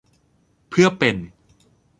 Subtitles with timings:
[0.69, 1.15] เพื่อเป็น